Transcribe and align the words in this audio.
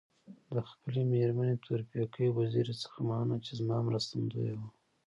د 0.53 0.55
خپلي 0.69 1.01
مېرمني 1.11 1.55
تورپیکۍ 1.65 2.27
وزيري 2.39 2.75
څخه 2.83 2.97
مننه 3.09 3.37
چي 3.45 3.51
زما 3.59 3.77
مرستندويه 3.87 4.53
وه. 4.59 4.67